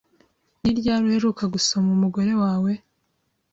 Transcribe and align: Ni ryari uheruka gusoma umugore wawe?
Ni 0.61 0.71
ryari 0.77 1.03
uheruka 1.07 1.43
gusoma 1.53 1.87
umugore 1.97 2.31
wawe? 2.41 2.71